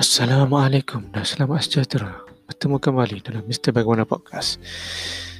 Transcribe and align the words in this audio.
Assalamualaikum 0.00 1.12
dan 1.12 1.28
selamat 1.28 1.60
sejahtera. 1.60 2.24
Bertemu 2.48 2.80
kembali 2.80 3.20
dalam 3.20 3.44
Mr. 3.44 3.68
Bagaimana 3.68 4.08
Podcast. 4.08 4.56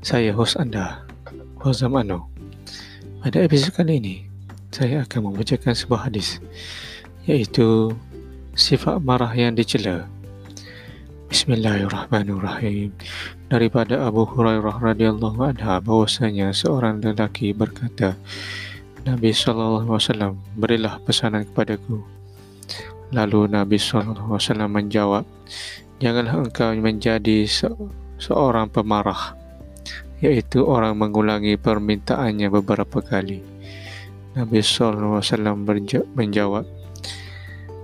Saya 0.00 0.32
host 0.32 0.56
anda, 0.56 1.04
Fawzam 1.60 1.92
Ano. 1.92 2.32
Pada 3.20 3.44
episod 3.44 3.76
kali 3.76 4.00
ini, 4.00 4.16
saya 4.72 5.04
akan 5.04 5.28
membacakan 5.28 5.76
sebuah 5.76 6.08
hadis 6.08 6.40
iaitu 7.28 7.92
sifat 8.56 8.96
marah 9.04 9.28
yang 9.36 9.52
dicela. 9.52 10.08
Bismillahirrahmanirrahim. 11.28 12.96
Daripada 13.52 14.08
Abu 14.08 14.24
Hurairah 14.24 14.80
radhiyallahu 14.80 15.52
anha 15.52 15.84
bahwasanya 15.84 16.56
seorang 16.56 17.04
lelaki 17.04 17.52
berkata, 17.52 18.16
Nabi 19.04 19.36
sallallahu 19.36 19.84
alaihi 19.84 20.00
wasallam 20.00 20.32
berilah 20.56 20.96
pesanan 21.04 21.44
kepadaku 21.44 22.16
Lalu 23.14 23.50
Nabi 23.50 23.78
SAW 23.78 24.40
menjawab, 24.66 25.22
Janganlah 25.96 26.44
engkau 26.44 26.76
menjadi 26.76 27.48
se- 27.48 27.72
seorang 28.20 28.68
pemarah, 28.68 29.32
iaitu 30.20 30.60
orang 30.60 30.92
mengulangi 30.98 31.56
permintaannya 31.56 32.52
beberapa 32.52 33.00
kali. 33.00 33.40
Nabi 34.36 34.60
SAW 34.60 35.24
menjawab, 36.12 36.68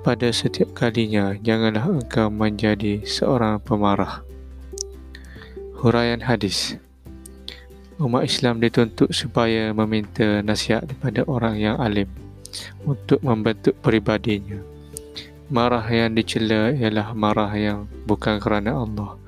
Pada 0.00 0.28
setiap 0.32 0.72
kalinya, 0.72 1.36
janganlah 1.38 1.86
engkau 1.86 2.32
menjadi 2.32 3.04
seorang 3.04 3.60
pemarah. 3.62 4.24
Huraian 5.80 6.24
hadis 6.24 6.80
Umat 8.00 8.24
Islam 8.24 8.64
dituntut 8.64 9.12
supaya 9.12 9.76
meminta 9.76 10.40
nasihat 10.40 10.88
kepada 10.88 11.20
orang 11.28 11.60
yang 11.60 11.76
alim 11.76 12.08
untuk 12.88 13.20
membentuk 13.20 13.76
peribadinya. 13.84 14.69
Marah 15.50 15.82
yang 15.90 16.14
dicela 16.14 16.70
ialah 16.70 17.10
marah 17.10 17.50
yang 17.58 17.90
bukan 18.06 18.38
kerana 18.38 18.70
Allah. 18.70 19.18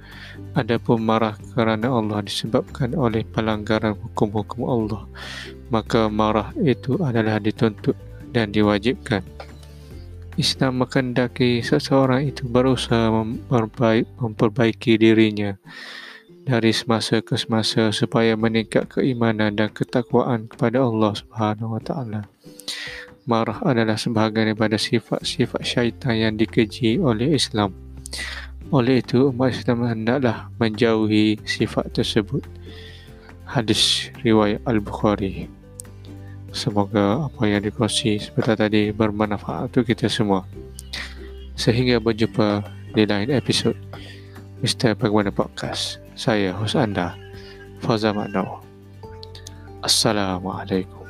Adapun 0.54 1.02
marah 1.02 1.34
kerana 1.50 1.90
Allah 1.90 2.22
disebabkan 2.22 2.94
oleh 2.94 3.26
pelanggaran 3.26 3.98
hukum-hukum 3.98 4.62
Allah, 4.70 5.02
maka 5.74 6.06
marah 6.06 6.54
itu 6.62 6.94
adalah 7.02 7.42
dituntut 7.42 7.98
dan 8.30 8.54
diwajibkan. 8.54 9.26
Islam 10.38 10.86
menghendaki 10.86 11.58
seseorang 11.60 12.30
itu 12.30 12.46
berusaha 12.46 13.10
memperbaik, 13.10 14.06
memperbaiki 14.22 15.02
dirinya 15.02 15.58
dari 16.42 16.70
semasa 16.70 17.18
ke 17.18 17.34
semasa 17.34 17.90
supaya 17.90 18.38
meningkat 18.38 18.88
keimanan 18.94 19.58
dan 19.58 19.74
ketakwaan 19.74 20.46
kepada 20.46 20.86
Allah 20.86 21.12
Subhanahu 21.18 21.78
wa 21.78 21.82
taala. 21.82 22.30
Marah 23.22 23.62
adalah 23.62 23.94
sebahagian 23.94 24.50
daripada 24.50 24.74
sifat-sifat 24.74 25.62
syaitan 25.62 26.14
yang 26.18 26.34
dikeji 26.34 26.98
oleh 26.98 27.38
Islam. 27.38 27.70
Oleh 28.74 28.98
itu, 28.98 29.30
umat 29.30 29.54
Islam 29.54 29.86
hendaklah 29.86 30.50
menjauhi 30.58 31.38
sifat 31.46 31.94
tersebut. 31.94 32.42
Hadis 33.46 34.10
riwayat 34.26 34.58
Al-Bukhari. 34.66 35.46
Semoga 36.50 37.30
apa 37.30 37.42
yang 37.46 37.62
dikongsi 37.62 38.18
sebentar 38.18 38.58
tadi 38.58 38.90
bermanfaat 38.90 39.70
untuk 39.70 39.86
kita 39.86 40.10
semua. 40.10 40.42
Sehingga 41.54 42.02
berjumpa 42.02 42.66
di 42.90 43.06
lain 43.06 43.30
episod 43.30 43.78
Mr. 44.66 44.98
Bagaimana 44.98 45.30
Podcast. 45.30 46.02
Saya, 46.18 46.50
host 46.58 46.74
anda, 46.74 47.14
Fazal 47.78 48.18
Maknaw. 48.18 48.62
Assalamualaikum. 49.86 51.01